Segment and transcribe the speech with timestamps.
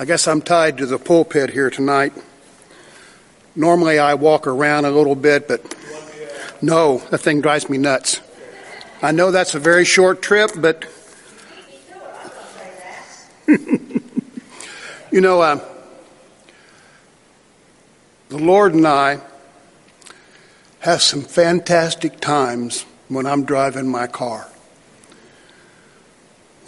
[0.00, 2.12] I guess I'm tied to the pulpit here tonight.
[3.56, 5.74] Normally I walk around a little bit, but
[6.62, 8.20] no, that thing drives me nuts.
[9.02, 10.84] I know that's a very short trip, but
[13.48, 15.58] you know, uh,
[18.28, 19.18] the Lord and I
[20.78, 24.46] have some fantastic times when I'm driving my car.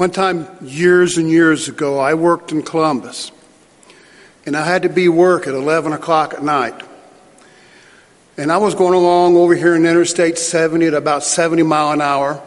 [0.01, 3.33] One time, years and years ago, I worked in Columbus,
[4.47, 6.73] and I had to be work at 11 o'clock at night.
[8.39, 12.01] And I was going along over here in Interstate 70 at about 70 mile an
[12.01, 12.43] hour,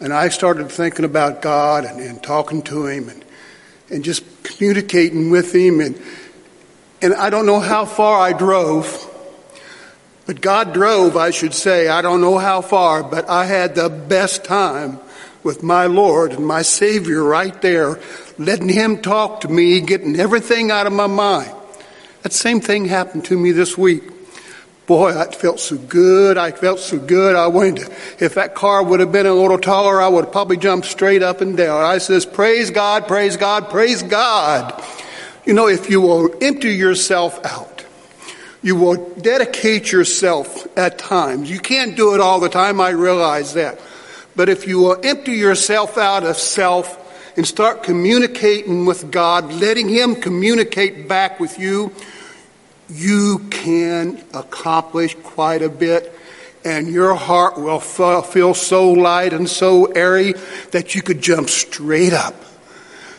[0.00, 3.22] and I started thinking about God and, and talking to Him and,
[3.90, 5.80] and just communicating with Him.
[5.80, 6.00] And,
[7.02, 8.88] and I don't know how far I drove,
[10.24, 11.88] but God drove, I should say.
[11.88, 15.00] I don't know how far, but I had the best time
[15.42, 17.98] with my Lord and my Savior right there,
[18.38, 21.52] letting Him talk to me, getting everything out of my mind.
[22.22, 24.02] That same thing happened to me this week.
[24.86, 26.36] Boy, I felt so good.
[26.36, 27.36] I felt so good.
[27.36, 30.32] I wanted to, if that car would have been a little taller, I would have
[30.32, 31.84] probably jumped straight up and down.
[31.84, 34.82] I says, praise God, praise God, praise God.
[35.46, 37.84] You know, if you will empty yourself out,
[38.62, 41.50] you will dedicate yourself at times.
[41.50, 42.80] You can't do it all the time.
[42.80, 43.80] I realize that.
[44.40, 49.86] But if you will empty yourself out of self and start communicating with God, letting
[49.90, 51.92] Him communicate back with you,
[52.88, 56.18] you can accomplish quite a bit.
[56.64, 60.32] And your heart will feel so light and so airy
[60.70, 62.34] that you could jump straight up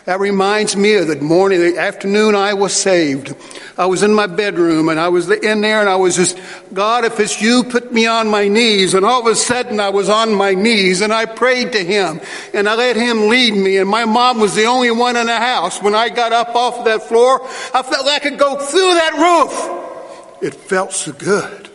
[0.05, 3.35] that reminds me of the morning, the afternoon I was saved.
[3.77, 6.39] I was in my bedroom and I was in there and I was just,
[6.73, 8.93] God, if it's you, put me on my knees.
[8.93, 12.19] And all of a sudden I was on my knees and I prayed to him
[12.53, 13.77] and I let him lead me.
[13.77, 15.81] And my mom was the only one in the house.
[15.81, 17.41] When I got up off of that floor,
[17.73, 20.43] I felt like I could go through that roof.
[20.43, 21.69] It felt so good.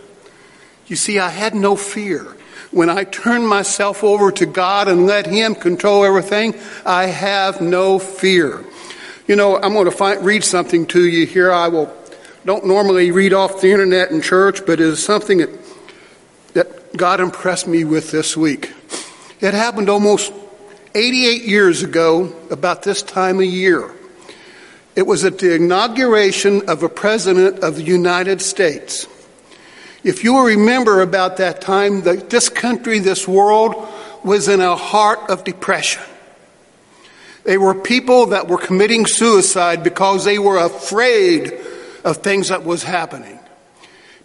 [0.87, 2.36] You see, I had no fear
[2.77, 6.55] when I turn myself over to God and let Him control everything,
[6.85, 8.63] I have no fear.
[9.27, 11.51] You know, I'm going to find, read something to you here.
[11.51, 11.91] I will
[12.45, 15.51] don't normally read off the internet in church, but it is something that,
[16.53, 18.73] that God impressed me with this week.
[19.41, 20.31] It happened almost
[20.95, 23.91] 88 years ago, about this time of year.
[24.95, 29.09] It was at the inauguration of a president of the United States.
[30.05, 33.75] If you remember about that time, that this country, this world,
[34.23, 36.03] was in a heart of depression.
[37.45, 41.53] They were people that were committing suicide because they were afraid
[42.05, 43.39] of things that was happening.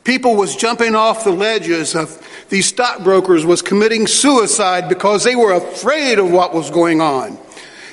[0.04, 5.54] People was jumping off the ledges of these stockbrokers was committing suicide because they were
[5.54, 7.38] afraid of what was going on.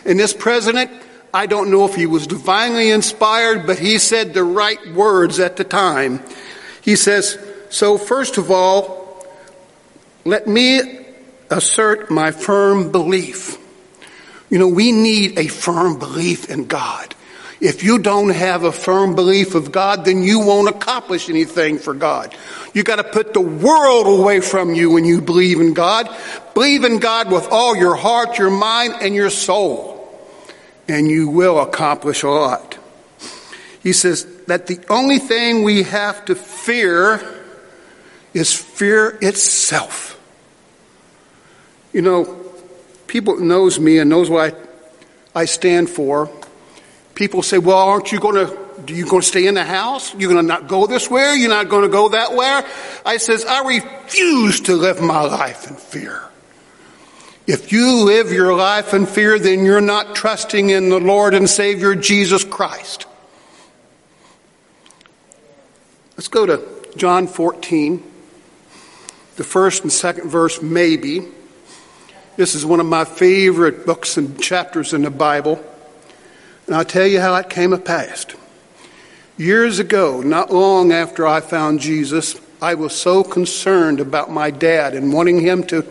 [0.06, 0.90] And this president,
[1.34, 5.56] I don't know if he was divinely inspired, but he said the right words at
[5.56, 6.22] the time.
[6.80, 7.38] He says,
[7.70, 9.26] so, first of all,
[10.24, 10.80] let me
[11.50, 13.56] assert my firm belief.
[14.50, 17.14] You know, we need a firm belief in God.
[17.60, 21.92] If you don't have a firm belief of God, then you won't accomplish anything for
[21.92, 22.34] God.
[22.72, 26.08] You got to put the world away from you when you believe in God.
[26.54, 30.08] Believe in God with all your heart, your mind, and your soul,
[30.86, 32.78] and you will accomplish a lot.
[33.82, 37.37] He says that the only thing we have to fear
[38.34, 40.18] is fear itself.
[41.92, 42.52] You know,
[43.06, 44.54] people knows me and knows what
[45.34, 46.30] I, I stand for.
[47.14, 48.68] People say, "Well, aren't you going to?
[48.84, 50.14] Do you going to stay in the house?
[50.14, 51.34] You're going to not go this way?
[51.36, 52.62] You're not going to go that way?"
[53.04, 56.22] I says, "I refuse to live my life in fear."
[57.46, 61.48] If you live your life in fear, then you're not trusting in the Lord and
[61.48, 63.06] Savior Jesus Christ.
[66.18, 66.62] Let's go to
[66.96, 68.04] John 14
[69.38, 71.22] the first and second verse, maybe.
[72.36, 75.64] This is one of my favorite books and chapters in the Bible.
[76.66, 78.26] And I'll tell you how it came to pass.
[79.36, 84.94] Years ago, not long after I found Jesus, I was so concerned about my dad
[84.94, 85.86] and wanting him to,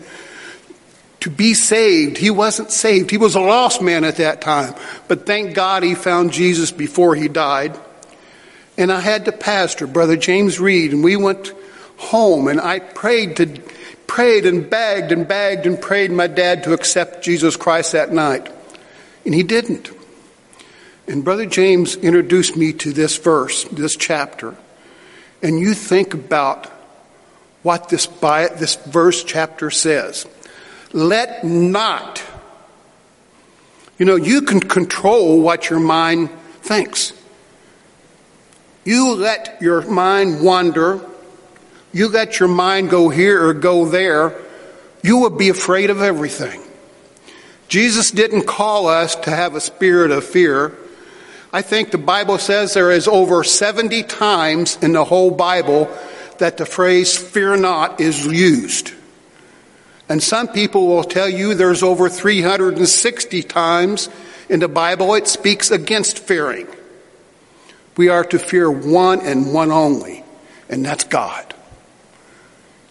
[1.20, 2.18] to be saved.
[2.18, 3.10] He wasn't saved.
[3.10, 4.74] He was a lost man at that time.
[5.08, 7.80] But thank God he found Jesus before he died.
[8.76, 11.54] And I had to pastor, Brother James Reed, and we went
[11.98, 13.60] home and I prayed to
[14.06, 18.50] prayed and begged and begged and prayed my dad to accept Jesus Christ that night.
[19.24, 19.90] And he didn't.
[21.06, 24.56] And Brother James introduced me to this verse, this chapter.
[25.42, 26.66] And you think about
[27.62, 30.26] what this, by, this verse chapter says.
[30.92, 32.22] Let not.
[33.98, 36.30] You know, you can control what your mind
[36.62, 37.12] thinks.
[38.84, 41.00] You let your mind wander,
[41.92, 44.34] you let your mind go here or go there,
[45.02, 46.60] you will be afraid of everything.
[47.68, 50.76] Jesus didn't call us to have a spirit of fear.
[51.52, 55.90] I think the Bible says there is over 70 times in the whole Bible
[56.38, 58.92] that the phrase fear not is used.
[60.08, 64.08] And some people will tell you there's over 360 times
[64.48, 66.66] in the Bible it speaks against fearing.
[67.96, 70.24] We are to fear one and one only,
[70.68, 71.47] and that's God.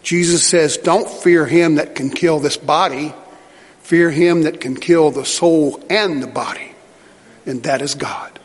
[0.08, 3.14] Jesus says, Don't fear him that can kill this body,
[3.82, 6.72] fear him that can kill the soul and the body,
[7.46, 8.40] and that is God.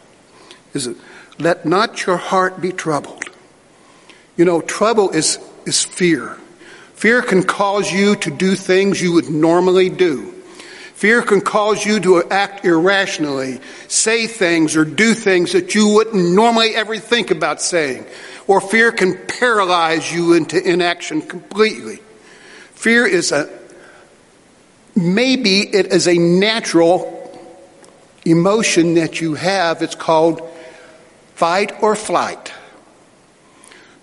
[0.74, 0.96] Is it?
[1.38, 3.26] Let not your heart be troubled.
[4.36, 6.36] You know, trouble is, is fear.
[6.94, 10.32] Fear can cause you to do things you would normally do.
[10.94, 16.34] Fear can cause you to act irrationally, say things or do things that you wouldn't
[16.34, 18.04] normally ever think about saying.
[18.52, 22.00] Or fear can paralyze you into inaction completely.
[22.74, 23.48] Fear is a,
[24.94, 27.18] maybe it is a natural
[28.26, 29.80] emotion that you have.
[29.80, 30.42] It's called
[31.34, 32.52] fight or flight.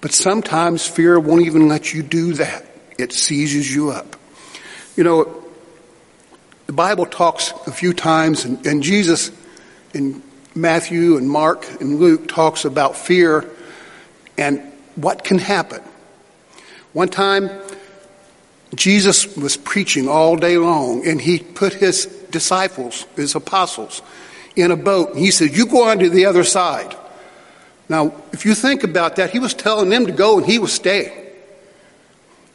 [0.01, 2.66] But sometimes fear won't even let you do that.
[2.98, 4.16] It seizes you up.
[4.95, 5.44] You know,
[6.66, 9.30] the Bible talks a few times, and, and Jesus
[9.94, 10.24] in
[10.56, 13.48] Matthew and Mark and Luke talks about fear
[14.39, 14.62] and
[14.95, 15.81] what can happen.
[16.94, 17.50] One time,
[18.74, 24.01] Jesus was preaching all day long, and he put his disciples, his apostles,
[24.56, 25.09] in a boat.
[25.09, 26.95] And he said, You go on to the other side.
[27.89, 30.71] Now, if you think about that, he was telling them to go, and he was
[30.71, 31.12] staying.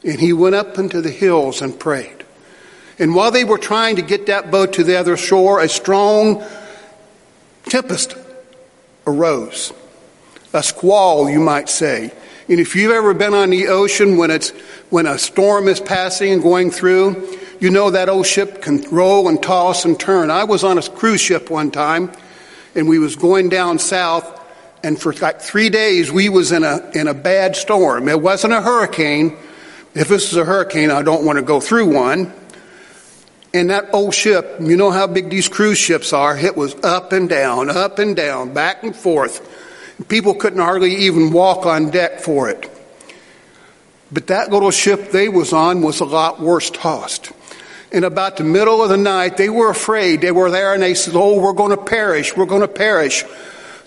[0.03, 2.25] And he went up into the hills and prayed.
[2.99, 6.43] And while they were trying to get that boat to the other shore, a strong
[7.69, 8.17] tempest
[9.07, 9.73] arose.
[10.55, 12.13] A squall, you might say.
[12.49, 14.51] And if you've ever been on the ocean when it's
[14.89, 19.29] when a storm is passing and going through, you know that old ship can roll
[19.29, 20.31] and toss and turn.
[20.31, 22.13] I was on a cruise ship one time,
[22.75, 24.41] and we was going down south,
[24.85, 28.09] and for like three days we was in a in a bad storm.
[28.09, 29.37] It wasn't a hurricane.
[29.95, 32.33] If this is a hurricane, I don't want to go through one.
[33.55, 37.13] And that old ship, you know how big these cruise ships are, it was up
[37.13, 39.49] and down, up and down, back and forth.
[40.09, 42.71] People couldn't hardly even walk on deck for it.
[44.11, 47.33] But that little ship they was on was a lot worse tossed.
[47.93, 50.21] And about the middle of the night, they were afraid.
[50.21, 52.37] They were there and they said, Oh, we're going to perish.
[52.37, 53.25] We're going to perish.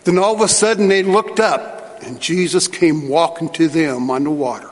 [0.06, 4.24] Then all of a sudden they looked up and Jesus came walking to them on
[4.24, 4.70] the water.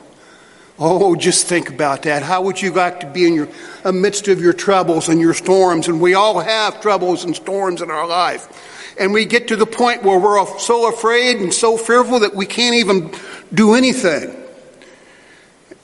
[0.78, 2.22] Oh, just think about that.
[2.22, 3.48] How would you like to be in your
[3.84, 5.88] amidst of your troubles and your storms?
[5.88, 8.48] And we all have troubles and storms in our life.
[8.98, 12.46] And we get to the point where we're so afraid and so fearful that we
[12.46, 13.12] can't even
[13.52, 14.34] do anything.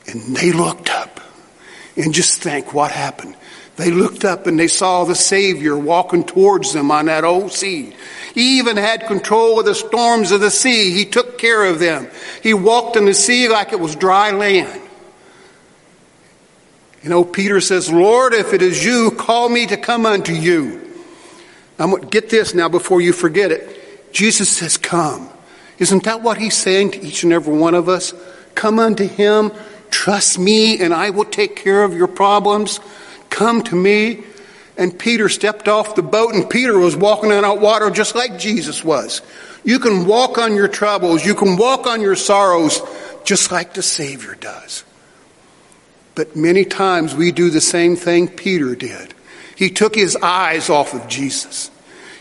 [0.06, 1.20] And they looked up.
[1.96, 3.36] And just think what happened.
[3.76, 7.94] They looked up and they saw the Savior walking towards them on that old sea.
[8.34, 10.92] He even had control of the storms of the sea.
[10.92, 12.08] He took care of them.
[12.42, 14.80] He walked in the sea like it was dry land.
[17.02, 20.81] You know, Peter says, Lord, if it is you, call me to come unto you.
[21.78, 24.12] I'm get this now before you forget it.
[24.12, 25.28] Jesus says, Come.
[25.78, 28.14] Isn't that what he's saying to each and every one of us?
[28.54, 29.50] Come unto him,
[29.90, 32.78] trust me, and I will take care of your problems.
[33.30, 34.24] Come to me.
[34.76, 38.38] And Peter stepped off the boat, and Peter was walking on out water just like
[38.38, 39.22] Jesus was.
[39.64, 42.80] You can walk on your troubles, you can walk on your sorrows
[43.24, 44.84] just like the Savior does.
[46.14, 49.14] But many times we do the same thing Peter did.
[49.62, 51.70] He took his eyes off of Jesus.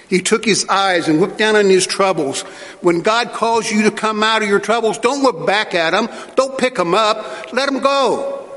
[0.08, 2.42] He took his eyes and looked down on his troubles.
[2.82, 6.08] When God calls you to come out of your troubles, don't look back at them.
[6.36, 7.52] Don't pick them up.
[7.52, 8.48] Let them go.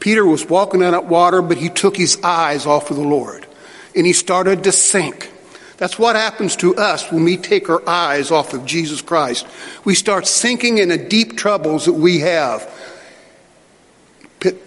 [0.00, 3.46] Peter was walking on that water, but he took his eyes off of the Lord
[3.94, 5.30] and he started to sink.
[5.76, 9.46] That's what happens to us when we take our eyes off of Jesus Christ.
[9.84, 12.66] We start sinking in the deep troubles that we have.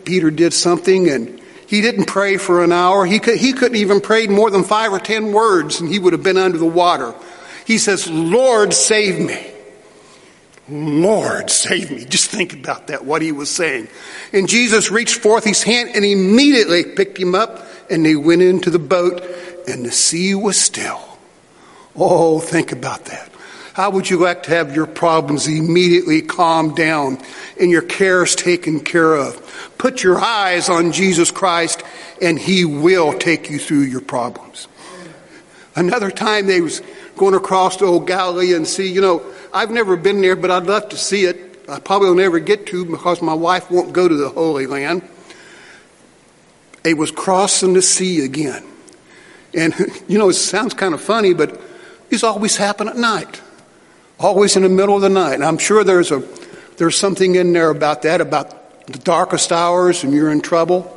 [0.05, 3.05] Peter did something and he didn't pray for an hour.
[3.05, 6.13] He, could, he couldn't even pray more than five or ten words and he would
[6.13, 7.13] have been under the water.
[7.65, 9.51] He says, Lord, save me.
[10.69, 12.05] Lord, save me.
[12.05, 13.89] Just think about that, what he was saying.
[14.31, 18.69] And Jesus reached forth his hand and immediately picked him up and they went into
[18.69, 19.21] the boat
[19.67, 21.01] and the sea was still.
[21.95, 23.29] Oh, think about that.
[23.77, 27.19] How would you like to have your problems immediately calmed down
[27.61, 29.75] and your cares taken care of?
[29.77, 31.83] Put your eyes on Jesus Christ
[32.19, 34.67] and He will take you through your problems.
[35.75, 36.81] Another time they was
[37.17, 39.21] going across the old Galilee and see, you know,
[39.53, 41.63] I've never been there, but I'd love to see it.
[41.69, 45.07] I probably will never get to because my wife won't go to the Holy Land.
[46.83, 48.65] It was crossing the sea again.
[49.53, 49.75] And,
[50.07, 51.61] you know, it sounds kind of funny, but
[52.09, 53.39] these always happen at night,
[54.19, 55.35] always in the middle of the night.
[55.35, 56.23] And I'm sure there's, a,
[56.77, 60.93] there's something in there about that, about the darkest hours and you're in trouble.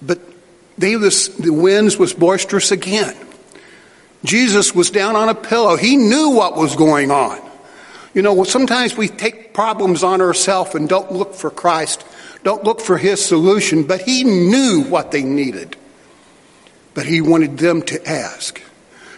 [0.00, 0.20] But
[0.76, 3.16] they the winds was boisterous again.
[4.24, 5.76] Jesus was down on a pillow.
[5.76, 7.40] He knew what was going on.
[8.14, 12.04] You know, sometimes we take problems on ourselves and don't look for Christ,
[12.42, 15.76] don't look for His solution, but He knew what they needed.
[16.94, 18.60] But He wanted them to ask.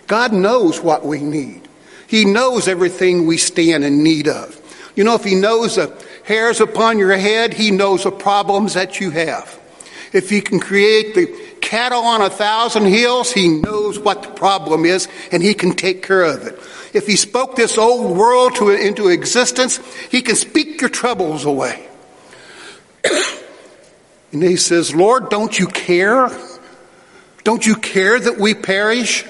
[0.07, 1.63] God knows what we need.
[2.11, 4.61] He knows everything we stand in need of.
[4.97, 8.99] You know, if He knows the hairs upon your head, He knows the problems that
[8.99, 9.61] you have.
[10.13, 11.29] If He can create the
[11.61, 16.03] cattle on a thousand hills, He knows what the problem is and He can take
[16.03, 16.59] care of it.
[16.93, 19.79] If He spoke this old world to, into existence,
[20.11, 21.87] He can speak your troubles away.
[24.33, 26.29] and He says, Lord, don't you care?
[27.45, 29.25] Don't you care that we perish?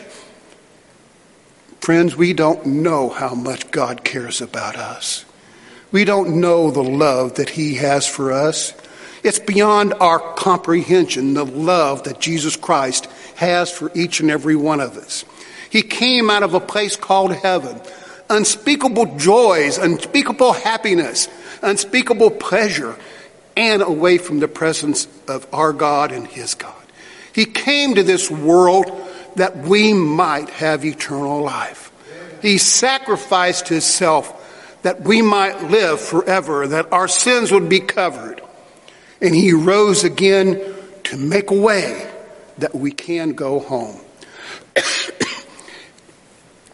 [1.81, 5.25] Friends, we don't know how much God cares about us.
[5.91, 8.75] We don't know the love that He has for us.
[9.23, 13.07] It's beyond our comprehension, the love that Jesus Christ
[13.37, 15.25] has for each and every one of us.
[15.71, 17.81] He came out of a place called heaven.
[18.29, 21.29] Unspeakable joys, unspeakable happiness,
[21.63, 22.97] unspeakable pleasure,
[23.57, 26.75] and away from the presence of our God and His God.
[27.33, 28.91] He came to this world
[29.37, 31.91] that we might have eternal life.
[32.43, 34.37] He sacrificed Himself
[34.83, 38.41] that we might live forever, that our sins would be covered
[39.21, 40.61] and he rose again
[41.05, 42.11] to make a way
[42.59, 44.01] that we can go home.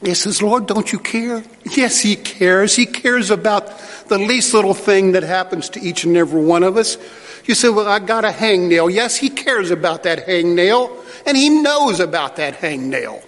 [0.03, 1.43] he says, Lord, don't you care?
[1.65, 2.75] Yes, he cares.
[2.75, 3.69] He cares about
[4.09, 6.97] the least little thing that happens to each and every one of us.
[7.45, 8.93] You say, Well, I got a hangnail.
[8.93, 13.23] Yes, he cares about that hangnail, and he knows about that hangnail.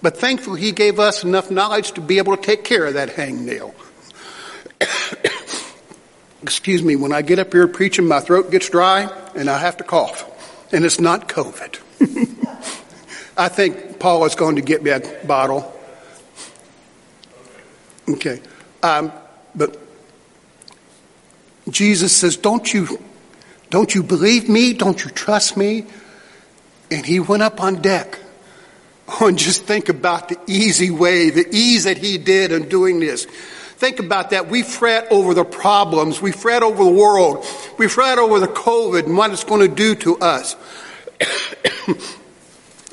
[0.00, 3.10] But thankfully, he gave us enough knowledge to be able to take care of that
[3.10, 3.74] hangnail.
[6.42, 9.76] excuse me, when I get up here preaching, my throat gets dry and I have
[9.78, 10.24] to cough.
[10.72, 11.78] And it's not COVID.
[13.36, 15.72] I think Paul is going to get me a bottle.
[18.08, 18.40] Okay.
[18.82, 19.12] Um,
[19.54, 19.78] but
[21.70, 23.00] Jesus says, Don't you,
[23.70, 24.72] don't you believe me?
[24.72, 25.86] Don't you trust me?
[26.90, 28.18] And he went up on deck.
[29.08, 33.00] Oh, and just think about the easy way, the ease that he did in doing
[33.00, 33.24] this.
[33.24, 34.48] Think about that.
[34.48, 36.20] We fret over the problems.
[36.20, 37.46] We fret over the world.
[37.78, 40.56] We fret over the COVID and what it's going to do to us.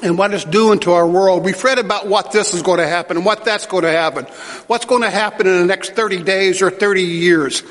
[0.04, 1.44] and what it's doing to our world.
[1.44, 4.26] We fret about what this is going to happen and what that's going to happen.
[4.68, 7.64] What's going to happen in the next 30 days or 30 years.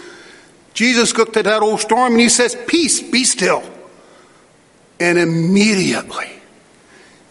[0.73, 3.63] Jesus looked at that old storm and he says, Peace, be still.
[4.99, 6.31] And immediately,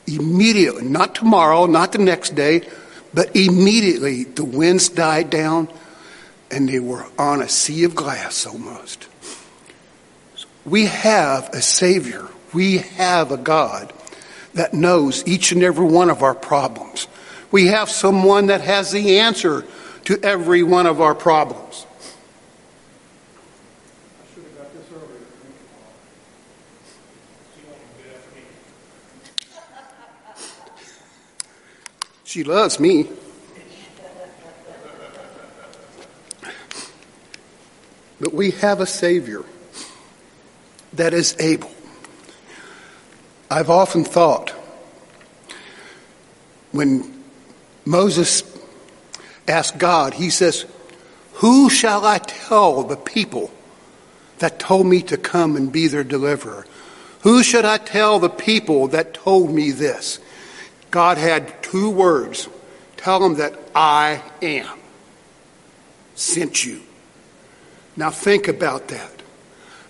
[0.06, 2.68] immediately, not tomorrow, not the next day,
[3.14, 5.70] but immediately the winds died down
[6.52, 9.08] and they were on a sea of glass almost.
[10.66, 12.28] We have a Savior.
[12.54, 13.92] We have a God
[14.54, 17.08] that knows each and every one of our problems.
[17.52, 19.66] We have someone that has the answer
[20.06, 21.86] to every one of our problems.
[32.34, 33.08] She loves me.
[38.20, 39.44] But we have a Savior
[40.94, 41.70] that is able.
[43.54, 44.50] I've often thought
[46.72, 47.24] when
[47.86, 48.42] Moses
[49.48, 50.66] asked God, he says,
[51.34, 53.52] Who shall I tell the people
[54.40, 56.66] that told me to come and be their deliverer?
[57.22, 60.18] Who should I tell the people that told me this?
[60.90, 62.50] God had two words
[62.98, 64.80] tell them that I am
[66.16, 66.82] sent you.
[67.96, 69.12] Now think about that.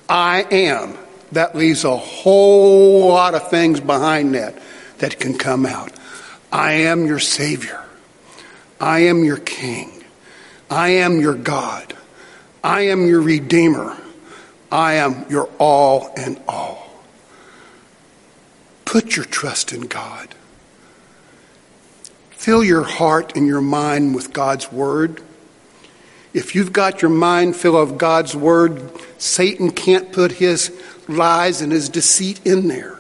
[0.10, 0.98] I am.
[1.34, 4.56] That leaves a whole lot of things behind that
[5.00, 5.92] that can come out.
[6.52, 7.84] I am your Savior.
[8.80, 10.04] I am your King.
[10.70, 11.96] I am your God.
[12.64, 13.98] I am your Redeemer.
[14.72, 16.90] I am your all and all.
[18.86, 20.36] Put your trust in God.
[22.32, 25.22] Fill your heart and your mind with God's Word.
[26.34, 30.70] If you've got your mind full of God's Word, Satan can't put his
[31.08, 33.00] lies and his deceit in there.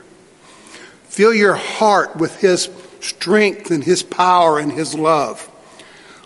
[1.13, 5.47] Fill your heart with His strength and His power and His love.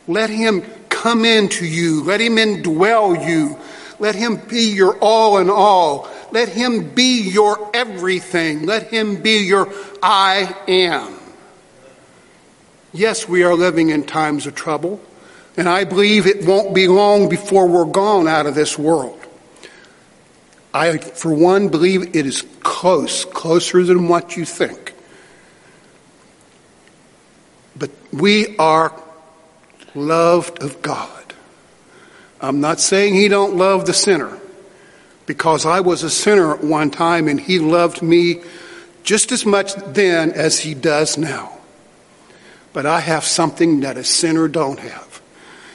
[0.07, 2.05] Let Him come into you.
[2.05, 3.60] Let Him indwell you.
[4.00, 6.07] Let Him be your all in all.
[6.31, 8.65] Let Him be your everything.
[8.65, 11.19] Let Him be your I am.
[12.93, 15.01] Yes, we are living in times of trouble,
[15.57, 19.17] and I believe it won't be long before we're gone out of this world.
[20.77, 24.93] I, for one, believe it is close, closer than what you think.
[27.75, 28.93] But we are
[29.96, 31.34] loved of God.
[32.39, 34.38] I'm not saying He don't love the sinner,
[35.25, 38.41] because I was a sinner at one time and He loved me
[39.03, 41.57] just as much then as He does now.
[42.74, 45.22] But I have something that a sinner don't have.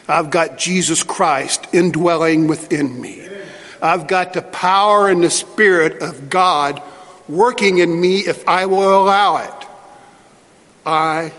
[0.06, 3.28] I've got Jesus Christ indwelling within me.
[3.82, 6.80] I've got the power and the Spirit of God
[7.28, 9.68] working in me if I will allow it.
[10.86, 11.32] I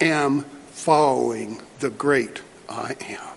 [0.00, 2.40] am following the great
[2.70, 3.36] I am.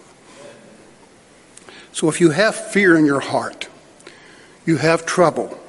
[1.91, 3.67] So if you have fear in your heart,
[4.65, 5.60] you have trouble.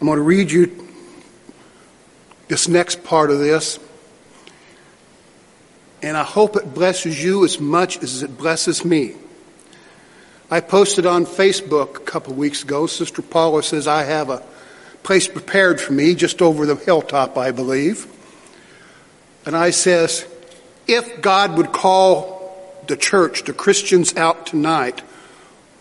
[0.00, 0.88] I'm going to read you
[2.48, 3.78] this next part of this.
[6.02, 9.14] And I hope it blesses you as much as it blesses me.
[10.50, 12.86] I posted on Facebook a couple weeks ago.
[12.86, 14.42] Sister Paula says I have a
[15.02, 18.06] place prepared for me just over the hilltop, I believe.
[19.44, 20.26] And I says,
[20.86, 25.02] if God would call the church, the Christians out tonight,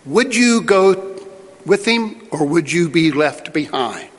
[0.06, 1.18] would you go
[1.66, 4.10] with him or would you be left behind?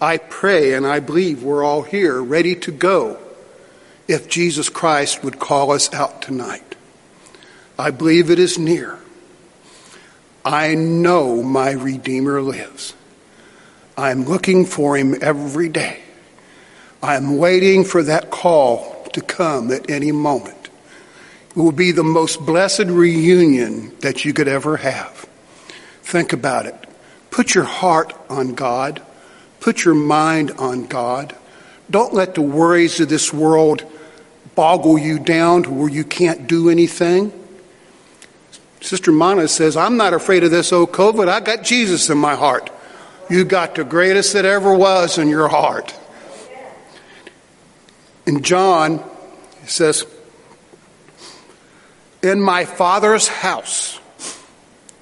[0.00, 3.18] I pray and I believe we're all here ready to go
[4.08, 6.74] if Jesus Christ would call us out tonight.
[7.78, 8.98] I believe it is near.
[10.44, 12.94] I know my Redeemer lives.
[13.96, 16.00] I'm looking for him every day.
[17.02, 20.70] I'm waiting for that call to come at any moment.
[21.50, 25.26] It will be the most blessed reunion that you could ever have.
[26.02, 26.74] Think about it.
[27.30, 29.02] Put your heart on God.
[29.60, 31.36] Put your mind on God.
[31.90, 33.84] Don't let the worries of this world
[34.54, 37.32] boggle you down to where you can't do anything.
[38.80, 41.28] Sister Mana says, I'm not afraid of this old COVID.
[41.28, 42.70] I got Jesus in my heart.
[43.28, 45.94] You got the greatest that ever was in your heart.
[48.26, 49.04] And John
[49.66, 50.04] says,
[52.22, 54.00] In my Father's house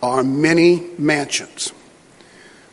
[0.03, 1.73] are many mansions.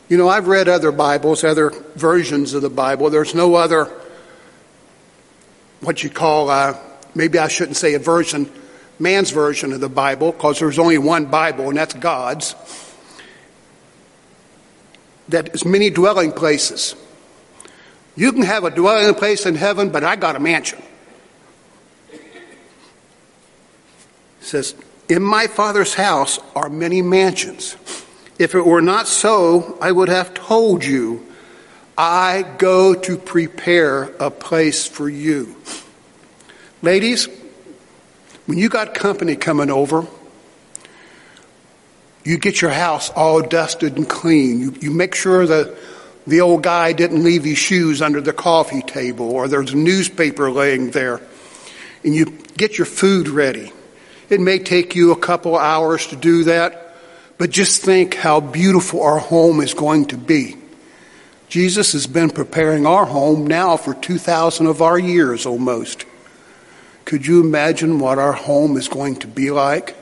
[0.08, 3.10] You know, I've read other Bibles, other versions of the Bible.
[3.10, 3.90] There's no other,
[5.80, 6.78] what you call, uh,
[7.14, 8.50] maybe I shouldn't say a version
[8.98, 12.54] man's version of the Bible, because there's only one Bible, and that's God's,
[15.28, 16.94] that is many dwelling places.
[18.16, 20.82] You can have a dwelling place in heaven, but I got a mansion.
[22.12, 22.20] It
[24.40, 24.74] says,
[25.08, 27.76] In my Father's house are many mansions.
[28.38, 31.26] If it were not so, I would have told you,
[31.98, 35.56] I go to prepare a place for you.
[36.82, 37.28] Ladies,
[38.46, 40.06] when you got company coming over,
[42.24, 44.60] you get your house all dusted and clean.
[44.60, 45.76] You, you make sure that
[46.26, 50.50] the old guy didn't leave his shoes under the coffee table or there's a newspaper
[50.50, 51.20] laying there.
[52.02, 53.72] And you get your food ready.
[54.28, 56.96] It may take you a couple hours to do that,
[57.38, 60.56] but just think how beautiful our home is going to be.
[61.48, 66.05] Jesus has been preparing our home now for 2,000 of our years almost.
[67.06, 69.96] Could you imagine what our home is going to be like?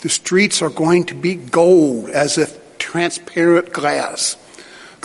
[0.00, 4.36] The streets are going to be gold as if transparent glass.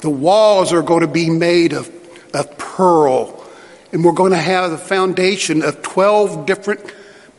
[0.02, 1.92] The walls are going to be made of,
[2.34, 3.46] of pearl.
[3.92, 6.80] And we're going to have the foundation of 12 different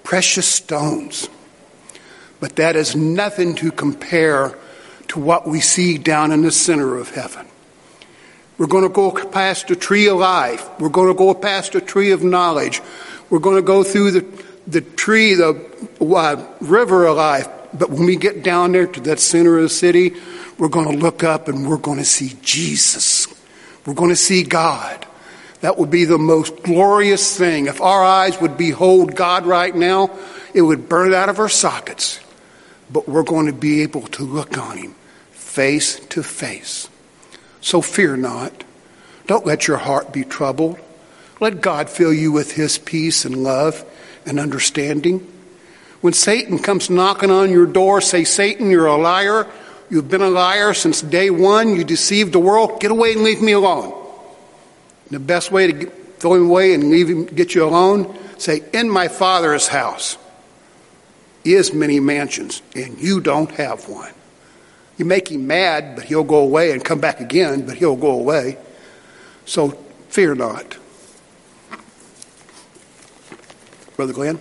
[0.02, 1.30] precious stones.
[2.40, 4.58] But that is nothing to compare
[5.08, 7.46] to what we see down in the center of heaven.
[8.58, 10.68] We're going to go past the tree of life.
[10.78, 12.82] We're going to go past the tree of knowledge.
[13.30, 15.60] We're going to go through the, the tree, the
[16.00, 17.48] uh, river of life.
[17.74, 20.14] But when we get down there to that center of the city,
[20.58, 23.26] we're going to look up and we're going to see Jesus.
[23.86, 25.06] We're going to see God.
[25.60, 27.66] That would be the most glorious thing.
[27.66, 30.10] If our eyes would behold God right now,
[30.54, 32.20] it would burn out of our sockets.
[32.90, 34.94] But we're going to be able to look on Him
[35.30, 36.88] face to face.
[37.60, 38.64] So fear not.
[39.26, 40.78] Don't let your heart be troubled.
[41.40, 43.84] Let God fill you with His peace and love
[44.26, 45.26] and understanding.
[46.00, 49.46] When Satan comes knocking on your door, say, Satan, you're a liar.
[49.90, 51.74] You've been a liar since day one.
[51.74, 52.80] You deceived the world.
[52.80, 53.92] Get away and leave me alone.
[55.04, 58.62] And the best way to throw him away and leave him, get you alone, say,
[58.72, 60.18] In my Father's house
[61.44, 64.12] is many mansions, and you don't have one.
[64.98, 68.10] You make him mad, but he'll go away and come back again, but he'll go
[68.10, 68.58] away.
[69.46, 69.70] So
[70.08, 70.76] fear not.
[73.98, 74.38] Brother Glenn?